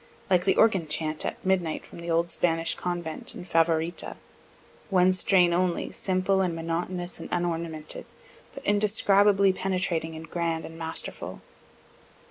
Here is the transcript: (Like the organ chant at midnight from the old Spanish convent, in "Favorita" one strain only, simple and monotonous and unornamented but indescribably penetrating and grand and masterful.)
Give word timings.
(Like 0.31 0.45
the 0.45 0.55
organ 0.55 0.87
chant 0.87 1.27
at 1.27 1.45
midnight 1.45 1.85
from 1.85 1.99
the 1.99 2.09
old 2.09 2.31
Spanish 2.31 2.73
convent, 2.73 3.35
in 3.35 3.45
"Favorita" 3.45 4.17
one 4.89 5.13
strain 5.13 5.53
only, 5.53 5.91
simple 5.91 6.41
and 6.41 6.55
monotonous 6.55 7.19
and 7.19 7.29
unornamented 7.31 8.07
but 8.51 8.65
indescribably 8.65 9.53
penetrating 9.53 10.15
and 10.15 10.27
grand 10.27 10.65
and 10.65 10.75
masterful.) 10.75 11.41